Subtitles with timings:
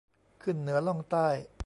[0.43, 1.27] ขึ้นเหนือล่องใต้